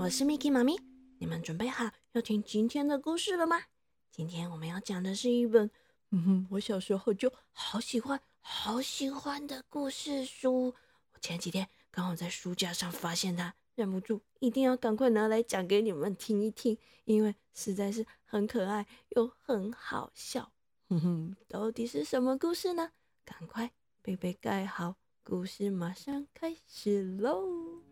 [0.00, 0.80] 我是 Miki 妈咪，
[1.18, 3.60] 你们准备好要听今天的故事了吗？
[4.10, 5.70] 今天我们要讲的是一本，
[6.10, 10.74] 嗯哼，我小时候就好喜欢、好喜欢的故事书。
[11.12, 20.50] 我前几天刚好在书架上发现它，忍不住一定要赶快拿来讲给你们听一听，因为实在是很可爱又很好笑。
[20.88, 22.92] 哼哼，到底是什么故事呢？
[23.22, 27.82] 赶快被被盖好，故事马上开始喽！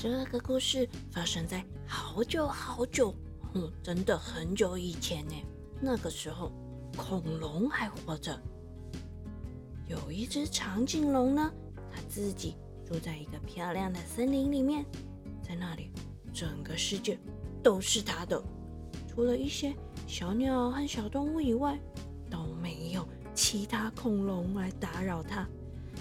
[0.00, 3.12] 这个故事发生在好久好久，
[3.54, 5.34] 嗯，真的很久以前呢。
[5.80, 6.52] 那个时候，
[6.96, 8.40] 恐龙还活着。
[9.88, 11.52] 有一只长颈龙呢，
[11.92, 12.54] 它自己
[12.86, 14.84] 住在一个漂亮的森林里面，
[15.42, 15.90] 在那里，
[16.32, 17.18] 整个世界
[17.60, 18.40] 都是它的，
[19.08, 19.74] 除了一些
[20.06, 21.76] 小鸟和小动物以外，
[22.30, 25.44] 都没有其他恐龙来打扰它。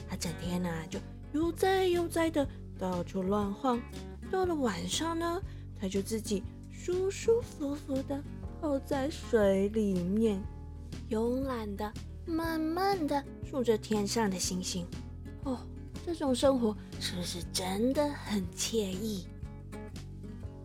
[0.07, 0.99] 它整天呢，就
[1.33, 2.47] 悠哉悠哉的。
[2.77, 3.81] 到处乱晃，
[4.31, 5.41] 到了晚上呢，
[5.79, 8.21] 它就自己舒舒服服的
[8.61, 10.41] 泡在水里面，
[11.09, 11.91] 慵懒的、
[12.25, 14.85] 慢慢的数着天上的星星。
[15.43, 15.57] 哦，
[16.05, 19.25] 这种生活是不是真的很惬意？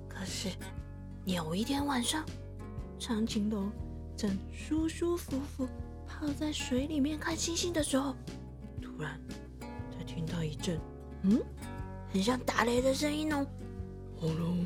[0.09, 0.49] 可是
[1.25, 2.25] 有一天晚上，
[2.99, 3.71] 长颈龙
[4.17, 5.69] 正舒舒服服
[6.07, 8.15] 泡在水里面看星星的时候，
[8.81, 9.21] 突然
[9.61, 10.79] 他听到一阵
[11.25, 11.41] “嗯”。
[12.13, 13.47] 很像打雷的声音哦，
[14.17, 14.57] 轰隆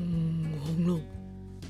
[0.65, 1.01] 轰隆，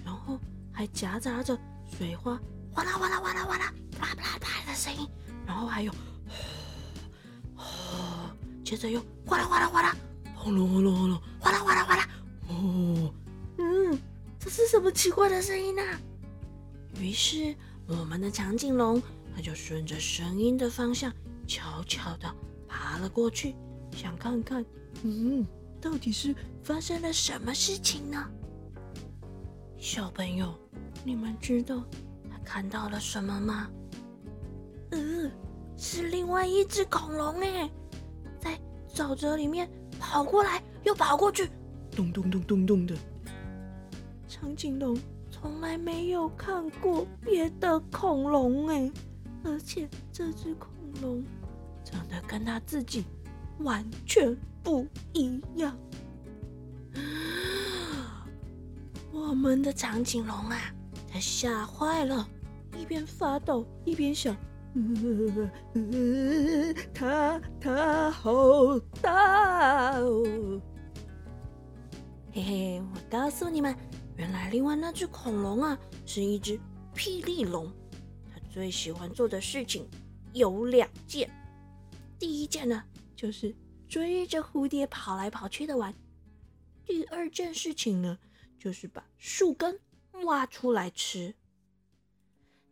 [0.04, 0.40] 然后
[0.72, 1.58] 还夹杂着
[1.98, 2.40] 水花
[2.74, 5.08] 哗啦哗啦哗啦哗啦啪啪啪的声音，
[5.46, 5.92] 然后还有，
[8.64, 9.96] 接着又哗啦哗啦哗啦，
[10.36, 12.10] 轰隆轰隆轰隆，哗啦哗啦哗啦，
[12.50, 13.14] 哦，
[13.58, 14.00] 嗯，
[14.40, 15.82] 这是什么奇怪的声音呢？
[17.00, 19.00] 于是我们的长颈龙，
[19.36, 21.14] 它就顺着声音的方向，
[21.46, 22.34] 悄悄的
[22.68, 23.56] 爬了过去，
[23.92, 24.66] 想看看，
[25.04, 25.46] 嗯。
[25.80, 28.30] 到底是发生了什么事情呢？
[29.78, 30.54] 小朋友，
[31.04, 31.84] 你们知道
[32.30, 33.70] 他看到了什么吗？
[34.92, 35.32] 呃，
[35.78, 37.70] 是另外一只恐龙哎，
[38.40, 38.60] 在
[38.94, 41.50] 沼泽里面跑过来又跑过去，
[41.92, 42.96] 咚咚咚咚咚的。
[44.28, 44.98] 长颈龙
[45.30, 48.92] 从来没有看过别的恐龙哎，
[49.44, 50.70] 而且这只恐
[51.02, 51.24] 龙
[51.84, 53.06] 长得跟他自己
[53.60, 54.36] 完全。
[54.68, 55.74] 不一样，
[59.14, 60.60] 我们的长颈龙啊，
[61.10, 62.28] 它吓坏了，
[62.78, 64.36] 一边发抖一边想：
[66.94, 70.62] 它它好大哦！
[72.34, 73.74] 嘿嘿，我告诉你们，
[74.18, 76.60] 原来另外那只恐龙啊，是一只
[76.94, 77.72] 霹雳龙。
[78.30, 79.88] 它最喜欢做的事情
[80.34, 81.32] 有两件，
[82.20, 82.84] 第一件呢，
[83.16, 83.56] 就是。
[83.88, 85.94] 追着蝴蝶跑来跑去的玩。
[86.86, 88.18] 第二件事情呢，
[88.60, 89.80] 就是把树根
[90.24, 91.34] 挖出来吃。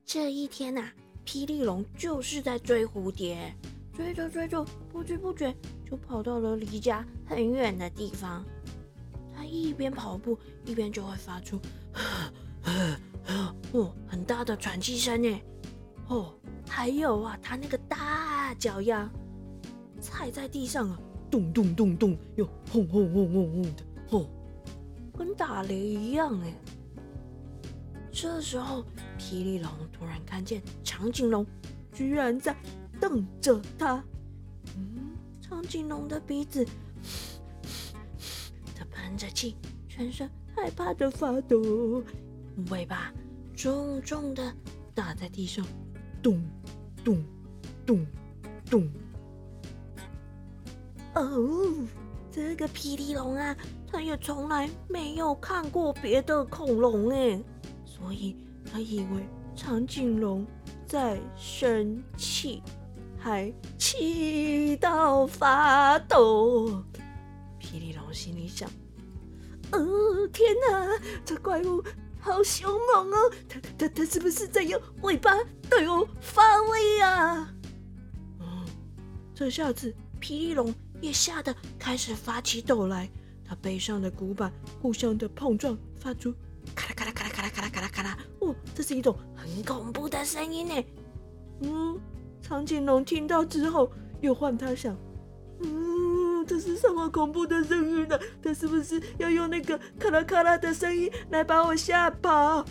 [0.06, 0.92] 这一天呐，
[1.26, 3.54] 霹雳龙就是在追蝴蝶，
[3.94, 5.56] 追着追着，不知不觉
[5.90, 8.46] 就跑到了离家很远的地方。
[9.36, 11.60] 他一边跑步，一边就会发出
[13.74, 15.42] 哦很大的喘气声呢。
[16.08, 16.34] 哦，
[16.68, 19.10] 还有啊，他那个大脚丫。
[20.02, 21.00] 踩在地上啊，
[21.32, 24.30] 咚咚咚咚，又轰轰轰轰轰的，吼，
[25.18, 26.54] 跟打雷一样哎。
[28.12, 28.84] 这时候，
[29.20, 31.46] 霹雳龙突然看见长颈龙
[31.92, 32.56] 居然在
[33.00, 34.04] 瞪着它。
[34.78, 36.66] 嗯，长颈龙的鼻子
[38.74, 39.58] 它喷着气，
[39.90, 42.04] 全身害怕的发抖，
[42.70, 43.14] 尾巴
[43.54, 44.54] 重重的
[44.94, 45.66] 打在地上，
[46.22, 46.42] 咚
[47.04, 47.22] 咚
[47.86, 48.06] 咚
[48.70, 48.90] 咚。
[51.16, 51.74] 哦，
[52.32, 53.56] 这个霹雳龙啊，
[53.88, 57.42] 他也从来没有看过别的恐龙哎，
[57.86, 58.36] 所以
[58.70, 59.26] 他以为
[59.56, 60.46] 长颈龙
[60.86, 62.62] 在生气，
[63.18, 66.84] 还气到发抖。
[67.62, 68.70] 霹雳龙心里想：
[69.72, 71.82] 哦，天哪，这怪物
[72.20, 73.32] 好凶猛哦！
[73.48, 75.32] 它它它是不是在用尾巴
[75.70, 77.54] 对我发威啊？
[78.42, 78.66] 嗯，
[79.34, 80.74] 这下子霹雳龙。
[81.02, 83.10] 也吓得开始发起抖来，
[83.48, 84.52] 他背上的骨板
[84.82, 86.34] 互相的碰撞，发出
[86.74, 90.86] 咔啦咔啦咔啦咔啦咔啦咔啦咔啦，哦，这是一种很恐怖的声音呢。
[91.62, 92.00] 嗯，
[92.42, 94.98] 长颈龙听到之后，又换他想，
[95.62, 98.20] 嗯，这是什么恐怖的声音呢？
[98.42, 102.66] 他是不是要用那个咔啦咔啦的声音来把我吓跑？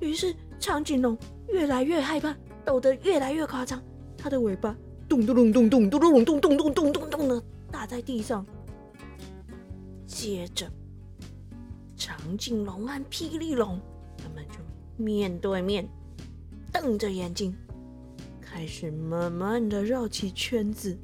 [0.00, 1.16] 于是长颈龙
[1.48, 3.82] 越来越害怕，抖得越来越夸张，
[4.16, 4.74] 他的尾巴。
[5.10, 8.46] 咚咚咚咚咚咚咚咚咚咚咚咚咚的打在地上，
[10.06, 10.70] 接着，
[11.96, 13.80] 长颈龙和霹雳龙
[14.16, 14.60] 他们就
[14.96, 15.84] 面对面，
[16.72, 17.52] 瞪着眼睛，
[18.40, 20.96] 开始慢慢的绕起圈子。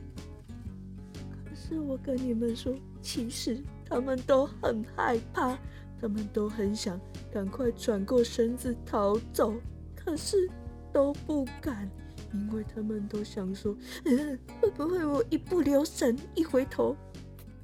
[1.33, 5.59] 可是我跟你们说，其实他们都很害怕，
[6.01, 6.97] 他们都很想
[7.33, 9.53] 赶快转过身子逃走，
[9.97, 10.49] 可是
[10.93, 11.91] 都不敢。
[12.33, 16.97] 因为他们都想说，嗯， 会不会我一不留神，一回头，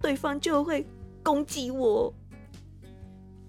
[0.01, 0.87] 对方就会
[1.23, 2.13] 攻击我？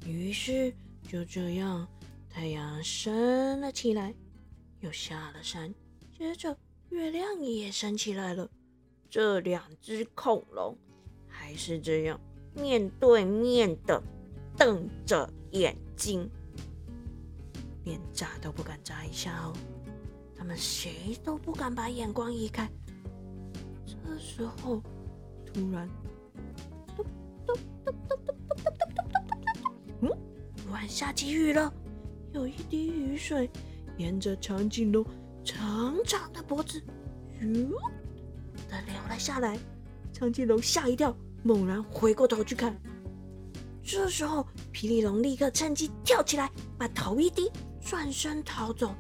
[0.06, 0.74] 于是
[1.08, 1.88] 就这样，
[2.30, 4.14] 太阳升了起来，
[4.82, 5.74] 又下了山，
[6.18, 6.58] 接着
[6.90, 8.50] 月亮也升起来了。
[9.10, 10.76] 这两只恐龙
[11.28, 12.20] 还是这样
[12.56, 14.02] 面对面的
[14.58, 16.28] 瞪着眼睛，
[17.84, 19.54] 连眨都不敢眨一下哦。
[20.44, 22.70] 他们谁都不敢把眼光移开。
[23.86, 24.84] 这时候，
[25.46, 25.90] 突然，
[30.02, 30.10] 嗯，
[30.58, 31.74] 突然下起雨了。
[32.34, 33.50] 有一滴雨水
[33.98, 35.06] 沿着长颈龙
[35.46, 36.84] 长长的脖子，
[37.40, 37.70] 咻
[38.70, 39.58] 的流了下来。
[40.12, 42.78] 长颈龙吓一跳，猛然回过头去看。
[43.82, 47.50] 这时候，霹雳龙立刻趁机跳起来，把头一低，
[47.80, 48.94] 转身逃走。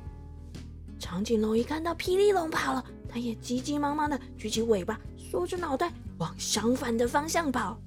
[1.14, 7.80] 长颈龙一看到霹雳龙跑了，它也急急忙忙的举起尾巴，缩着脑袋往相反的方向跑。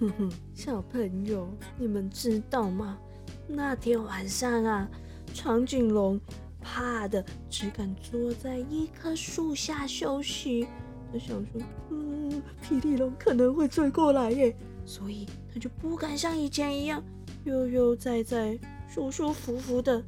[0.00, 1.48] 哼哼，小朋友，
[1.78, 2.98] 你们知道吗？
[3.46, 4.90] 那天晚上啊，
[5.32, 6.20] 长颈龙
[6.60, 10.66] 怕的只敢坐在一棵树下休息。
[11.12, 15.24] 他想说，嗯，霹雳龙可能会追过来耶，所以
[15.54, 17.00] 他就不敢像以前一样
[17.44, 20.02] 悠悠哉哉、舒舒服服的。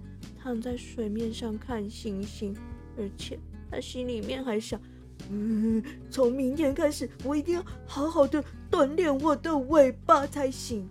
[0.48, 2.56] 躺在水面上看星星，
[2.96, 3.38] 而且
[3.70, 4.80] 他心里面还想：
[5.28, 10.88] 嗯，从明天开始，我一定要好好的锻炼我的尾巴才行。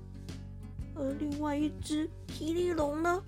[0.94, 3.24] 而另外一只霹雳龙呢，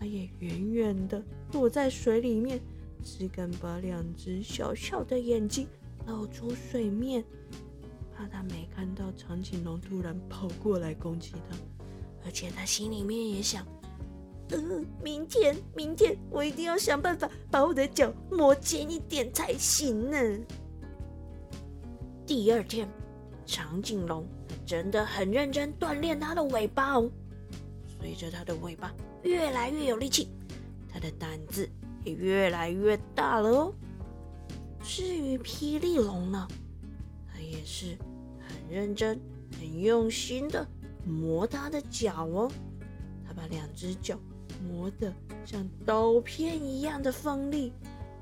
[0.00, 2.60] 它也远远的躲在水里面，
[3.04, 5.68] 只敢把两只小小的眼睛
[6.08, 7.22] 露出水面，
[8.16, 11.56] 怕它没看到长颈龙突然跑过来攻击它。
[12.24, 13.64] 而且他心里面也想。
[14.50, 20.18] 嗯，明天，明天我一定要想办法把我的脚磨尖一点才行呢。
[22.26, 22.88] 第二天，
[23.44, 24.26] 长颈龙
[24.64, 27.10] 真的很认真锻炼它的尾巴哦。
[28.00, 30.28] 随着它的尾巴越来越有力气，
[30.88, 31.68] 它的胆子
[32.04, 33.74] 也越来越大了哦。
[34.82, 36.48] 至于霹雳龙呢，
[37.30, 37.98] 它也是
[38.38, 39.20] 很认真、
[39.58, 40.66] 很用心的
[41.04, 42.50] 磨它的脚哦。
[43.26, 44.18] 它把两只脚。
[44.62, 45.12] 磨得
[45.44, 47.72] 像刀片一样的锋利，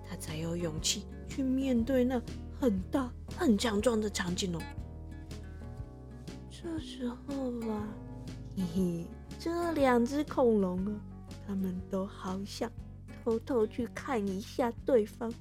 [0.09, 2.21] 他才有勇气去面对那
[2.61, 4.63] 很大很强壮的长颈龙。
[6.51, 7.89] 这时候啊，
[8.57, 9.07] 嘿嘿，
[9.39, 11.01] 这两只恐龙啊，
[11.47, 12.71] 他们都好想
[13.23, 15.33] 偷偷去看一下对方，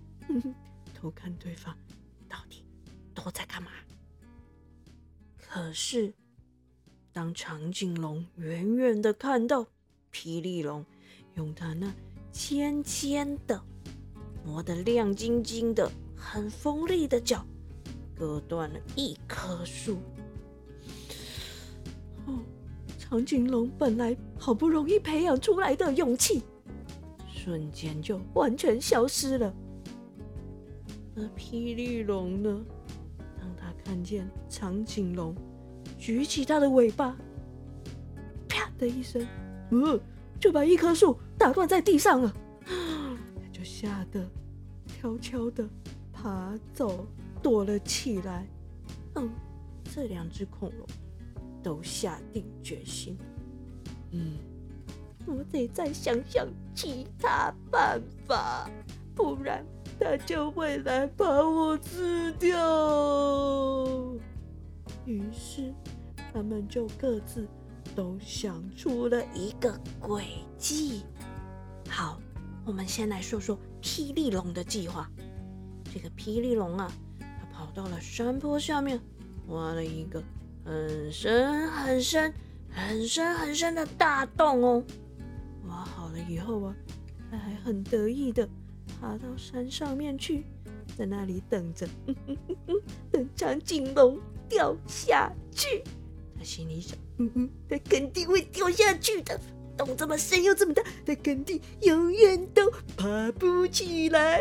[0.94, 1.75] 偷看对方
[2.27, 2.65] 到底
[3.13, 3.71] 都在干嘛。
[5.38, 6.13] 可是，
[7.13, 9.68] 当长颈龙远远的看到。
[10.16, 10.86] 霹雳龙
[11.34, 11.94] 用它那
[12.31, 13.62] 尖尖的、
[14.45, 17.45] 磨得亮晶晶的、很锋利的脚，
[18.16, 19.98] 割断了一棵树。
[22.28, 22.40] 哦，
[22.98, 26.44] 长颈龙本来好不容易培养出来的勇气，
[27.28, 29.54] 瞬间就完全消失了。
[31.18, 32.66] 而霹雳龙呢？
[33.38, 35.36] 当他看见长颈龙
[35.98, 37.18] 举起它的尾巴，
[38.48, 39.28] 啪的一声。
[39.72, 40.00] 呃，
[40.40, 42.34] 就把一棵树打断在地上了，
[43.52, 44.30] 就吓得
[44.88, 45.68] 悄悄的
[46.14, 47.07] 爬走，
[47.42, 48.48] 躲了起来。
[49.16, 49.30] 嗯，
[49.94, 50.88] 这两只恐龙
[51.64, 53.18] 都下定决心，
[54.12, 54.38] 嗯，
[55.26, 58.69] 我得再想想其他办法，
[59.16, 59.66] 不然
[60.00, 62.50] 它就会来把我吃掉。
[65.06, 65.74] 于是，
[66.34, 67.48] 他们就各自。
[67.95, 70.23] 都想出了一个诡
[70.57, 71.04] 计。
[71.87, 72.19] 好，
[72.66, 75.09] 我们先来说说霹雳龙的计划。
[75.94, 78.99] 这个霹雳龙啊，它跑到了山坡下面，
[79.47, 80.21] 挖了一个
[80.66, 82.33] 很深很深、
[82.69, 84.83] 很深很深的大洞哦。
[85.68, 86.75] 挖好了以后啊，
[87.31, 88.47] 它还很得意的
[88.99, 90.44] 爬到山上面去，
[90.97, 91.87] 在那里等着，
[93.09, 95.81] 等长颈龙掉下去。
[96.37, 96.97] 他心里想。
[97.18, 99.40] 嗯哼，他肯定会掉下去的。
[99.78, 104.40] 洞这么深又这么大，他肯定永远都爬不起来。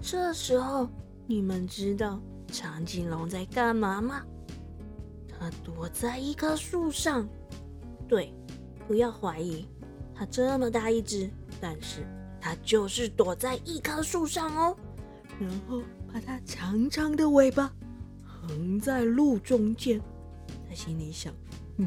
[0.00, 0.88] 这时候，
[1.26, 4.24] 你们知道长颈龙在干嘛吗？
[5.28, 7.28] 它躲在一棵树上。
[8.08, 8.32] 对，
[8.86, 9.66] 不要怀疑，
[10.14, 11.28] 它这么大一只，
[11.60, 12.06] 但是
[12.40, 14.76] 它就是躲在一棵树上哦。
[15.40, 15.82] 然后
[16.12, 17.72] 把它长长的尾巴
[18.48, 20.00] 横在路中间。
[20.68, 21.32] 他心里想：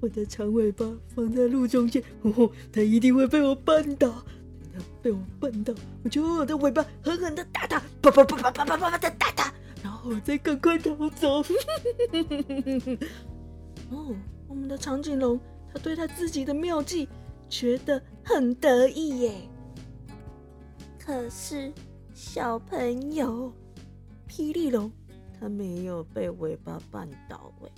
[0.00, 4.24] 我的长尾巴放在路中间，哦，它一定会被我绊倒。
[4.74, 9.52] 它被我绊倒，我就用我的尾巴狠狠的打它，啪啪啪啪啪啪啪啪的打它，
[9.82, 11.40] 然后我再赶快逃走。
[13.90, 14.14] 哦，
[14.48, 15.40] 我们的长颈龙，
[15.72, 17.08] 他对他自己的妙计
[17.48, 19.32] 觉得很得意耶。
[20.98, 21.72] 可是
[22.12, 23.50] 小朋友，
[24.28, 24.90] 霹雳龙
[25.38, 27.70] 他没有被尾巴绊倒哎，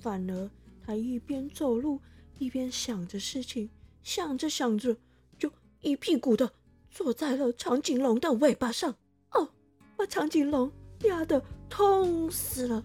[0.00, 0.50] 反而
[0.84, 2.00] 他一边走路
[2.38, 3.68] 一边想着事情，
[4.02, 4.96] 想着想着
[5.38, 5.50] 就。
[5.84, 6.48] 一屁股的
[6.92, 8.94] 坐在了长颈龙的尾巴上，
[9.32, 9.48] 哦，
[9.96, 10.70] 把长颈龙
[11.00, 12.84] 压得痛死了。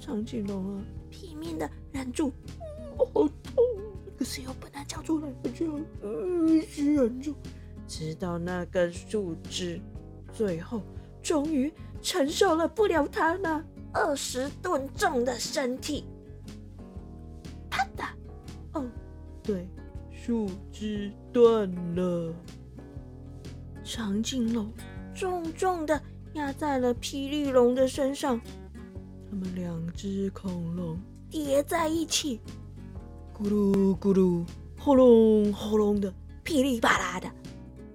[0.00, 2.32] 长颈龙啊，拼命的忍住，
[2.98, 3.06] 好
[3.44, 3.64] 痛，
[4.18, 5.78] 可是又不能叫出来，就
[6.48, 7.36] 一直忍住，
[7.86, 9.80] 直到那根树枝
[10.32, 10.82] 最后
[11.22, 11.72] 终于
[12.02, 13.62] 承受了不了它那
[13.92, 16.04] 二十吨重的身体。
[17.70, 18.06] 啪嗒，
[18.72, 18.84] 哦，
[19.42, 19.68] 对。
[20.10, 22.34] 树枝断了，
[23.84, 24.68] 长颈龙
[25.14, 28.40] 重重的压在了霹雳龙的身上，
[29.30, 30.98] 他们两只恐龙。
[31.30, 32.40] 叠在一起，
[33.38, 34.44] 咕噜咕噜，
[34.76, 36.12] 轰隆轰隆的，
[36.42, 37.30] 噼里啪啦的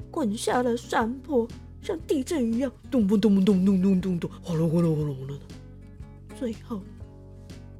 [0.09, 1.45] 滚下了山坡，
[1.81, 5.33] 像地震一样，咚咚咚咚咚咚咚咚，轰隆轰隆轰隆的。
[6.35, 6.81] 最后，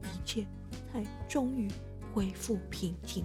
[0.04, 0.46] 一切
[0.92, 1.70] 才终于
[2.14, 3.24] 恢复平静。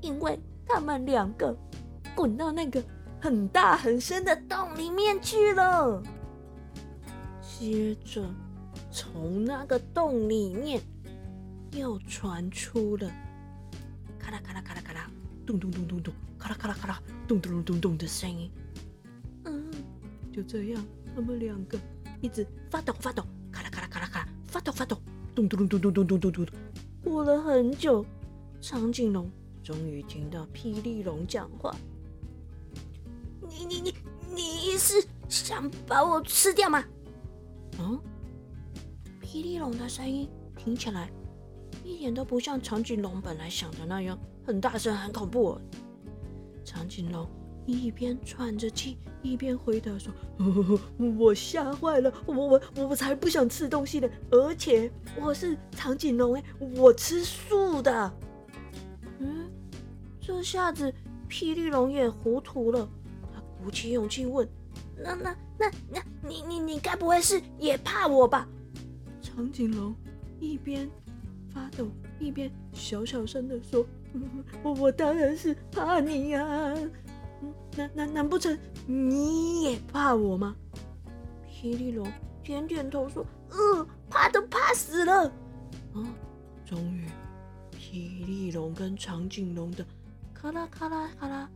[0.00, 1.56] 因为他们两个
[2.14, 2.84] 滚到那个
[3.20, 6.02] 很大很深的洞里面去了，
[7.40, 8.22] 接着
[8.90, 10.82] 从那个洞里面
[11.72, 13.10] 又传出了
[14.18, 15.10] 咔啦咔啦咔啦咔啦
[15.46, 18.50] 咚咚咚咚咚咔啦咔啦咔啦咚咚咚咚咚的声音。
[20.34, 21.78] 就这样，他们两个
[22.20, 24.98] 一直发抖发抖，咔啦咔啦咔啦咔啦发抖发抖，
[25.32, 26.56] 咚咚咚咚咚咚咚咚咚。
[27.04, 28.04] 过了很久，
[28.60, 29.30] 长颈龙。
[29.62, 31.74] 终于听到霹雳龙讲话
[33.48, 33.94] ：“你你你
[34.34, 36.84] 你是想把我吃掉吗？”
[37.78, 37.98] 嗯，
[39.22, 41.08] 霹雳龙的声音听起来
[41.82, 45.58] 一点都不像长颈龙本来想的那样，很大声、很恐怖。
[46.62, 47.26] 长颈龙
[47.66, 50.12] 一边喘着气，一边回答说
[51.18, 54.90] ：“我吓坏了，我我我才不想吃东西呢，而且
[55.20, 56.44] 我是长颈龙哎，
[56.76, 58.12] 我吃素的。”
[59.20, 59.50] 嗯。
[60.20, 60.90] 这下子，
[61.28, 62.88] 霹雳龙也糊涂了。
[63.32, 64.48] 他鼓起勇气问
[64.96, 68.48] ：“那、那、那、那，你、你、你该不会是也怕我吧？”
[69.20, 69.94] 长颈龙
[70.40, 70.88] 一边
[71.52, 71.86] 发抖，
[72.18, 73.84] 一边小小声的说
[74.64, 76.74] ：“我、我当然是怕你呀。
[77.76, 80.54] 难、难、难不成你也怕我吗？”
[81.50, 82.06] 霹雳龙
[82.42, 85.24] 点点头说：“呃，怕都怕死了。”
[85.94, 86.04] 啊，
[86.66, 87.08] 终于，
[87.72, 89.86] 霹雳龙跟长颈龙的。
[90.34, 91.50] 咔啦咔啦咔啦，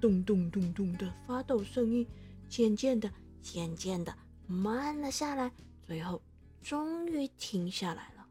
[0.00, 2.06] 咚咚咚咚的发抖声音，
[2.48, 3.10] 渐渐的、
[3.42, 4.14] 渐渐的
[4.46, 5.50] 慢了下来，
[5.82, 6.22] 最后
[6.62, 8.26] 终于停下来了。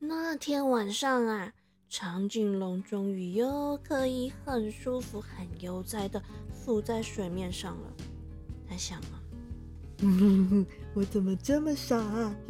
[0.00, 1.52] 那天晚上啊，
[1.96, 6.20] 长颈龙终于又可以很舒服、很悠哉的
[6.52, 7.92] 浮在水面上了。
[8.68, 9.22] 他想啊，
[10.92, 12.34] 我怎么这么傻啊？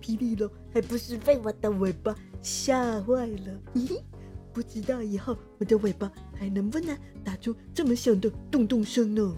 [0.00, 3.60] 霹雳龙还不是被我的尾巴吓坏了？
[4.54, 9.36] 不知道以后我的尾巴还能不能打出这么响的咚咚声呢？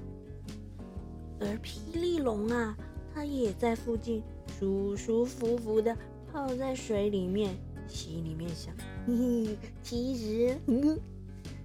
[1.40, 2.76] 而霹雳龙啊，
[3.14, 4.23] 它也在附近
[4.59, 5.97] 舒舒服服的
[6.30, 7.56] 泡在水里面，
[7.88, 8.75] 心里面想：
[9.11, 10.57] 嘿嘿，其实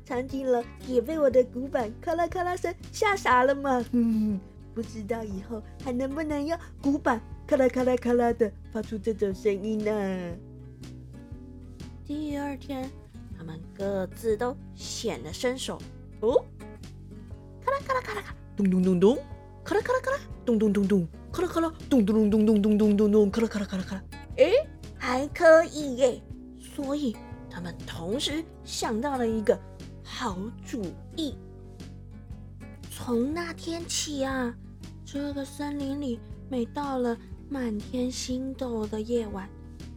[0.04, 3.84] 长颈龙也被我的鼓板咔啦咔啦声吓傻了嘛。
[3.92, 4.40] 嗯，
[4.74, 10.36] 不知道以后还能不能用鼓板咔啦咔啦咔啦的发出这种声音呢？
[12.06, 12.90] 第二天。
[13.38, 15.78] 他们各自都显了身手
[16.22, 16.44] 哦，
[17.64, 19.18] 咔啦咔啦咔啦咔，咚咚咚咚，
[19.64, 24.04] 咔啦咔啦咔啦，咚咚咚咚，咔啦咔啦，咚咚咚咚咚咚咚咚，咔啦咔啦咔啦咔啦，
[24.38, 24.52] 哎，
[24.98, 26.22] 还可以耶！
[26.60, 27.16] 所以
[27.56, 29.58] 他们同时想到了一个
[30.04, 30.84] 好主
[31.16, 31.38] 意。
[32.92, 34.54] 从那天起啊，
[35.06, 36.20] 这个森林里
[36.50, 37.18] 每到了
[37.50, 39.50] 满天星斗的夜晚，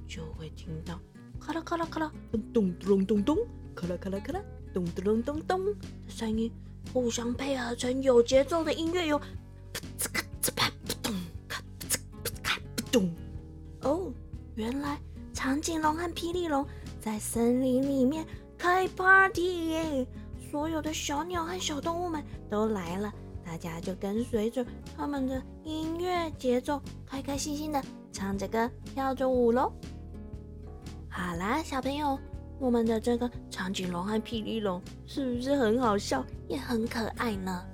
[0.07, 1.01] 就会听到。
[1.41, 2.13] 咔啦咔啦咔啦，
[2.53, 3.39] 咚咚咚咚，
[3.75, 4.41] 咔啦咔啦咔啦，
[4.73, 5.75] 咚咚咚咚的
[6.07, 6.53] 声音，
[6.93, 9.19] 互相配合成有节奏的音乐哟。
[9.19, 10.73] 咔嚓咔嚓啪，
[11.03, 11.13] 咚
[11.49, 11.99] 咔嚓
[12.93, 13.13] 咚！
[13.83, 14.13] 哦，
[14.55, 14.97] 原来
[15.33, 16.65] 长颈龙和霹雳龙
[17.01, 18.27] 在森林里面
[18.57, 20.07] 开 party 耶！
[20.51, 23.13] 所有的小鸟和小动物们都来了，
[23.45, 24.65] 大家就跟随着
[24.97, 29.73] 他们的音乐节奏，开开心心的唱着歌，跳着舞喽。
[31.09, 32.19] 好啦，小朋友，
[32.59, 37.65] 我们的这个长颈龙和霹雳龙是不是很好笑，也很可爱呢？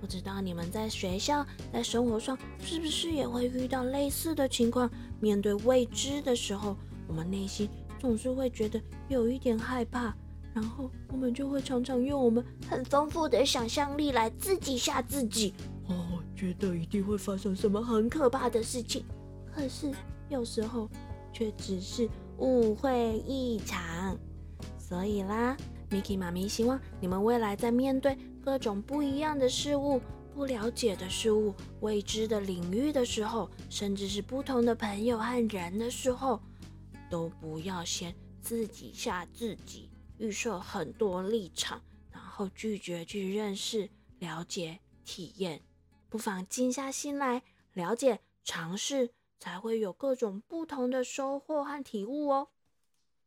[0.00, 4.90] 不知道你们在学校、在生活上是不是也会遇到类似的情况？
[5.20, 6.76] 面对未知的时候，
[7.06, 7.68] 我们内心
[8.04, 10.14] 总是会觉得有一点害怕，
[10.52, 15.54] 然后我们就会常常用我们很丰富的想象力来自己吓自己。
[15.88, 19.02] 哦，觉得一定会发生什么很可怕的事情。
[19.50, 19.90] 可是
[20.28, 20.86] 有时候
[21.32, 22.06] 却只是
[22.36, 24.14] 误会一场。
[24.76, 25.56] 所以啦
[25.88, 28.18] ，Miki 妈咪希望你们未来在面对。
[28.44, 29.98] 各种不一样的事物、
[30.34, 36.38] 不了解的事物、未知的领域的时候，甚至是不同的朋友和人的时候，
[37.10, 45.62] 都不要先自己吓自己，预设很多立场，然后拒绝去认识、了解、体验。
[46.08, 47.42] 不妨静下心来，
[47.72, 52.48] 了解、尝试，才会有各种不同的收获和体悟哦。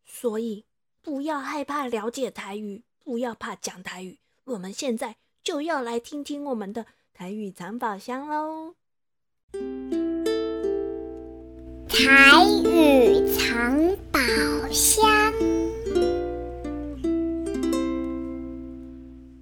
[0.06, 0.66] 所以，
[1.02, 4.20] 不要害怕了解台语，不要怕讲台语。
[4.46, 8.76] 我们现在就要来听听我们的台语藏宝箱喽！
[11.90, 13.17] 台语
[13.58, 13.76] 藏
[14.12, 14.20] 宝
[14.72, 15.34] 箱。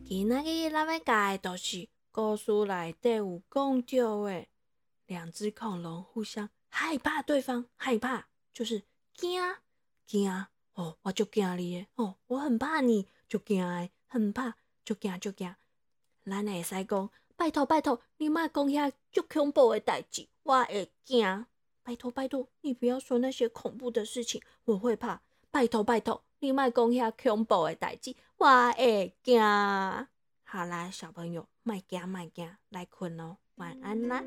[0.06, 4.46] 今仔日咱要教的都是故事内底有讲到的，
[5.06, 9.42] 两只恐龙互相害怕对方，害怕就是惊
[10.08, 10.32] 惊
[10.76, 14.56] 哦，我就惊你哦，我很怕你，就惊哎，很怕。
[14.86, 15.54] 就惊就惊，
[16.24, 21.46] 咱会使讲，拜托拜托，你莫讲遐足恐怖的代志，我会惊。
[21.86, 25.22] 拜托拜托，你不要说那些恐怖的事情，我会怕。
[25.52, 29.40] 拜托拜托，你莫讲遐恐怖的代志，我会惊。
[29.40, 34.24] 好啦，小朋友，莫惊莫惊，来困哦，晚安啦。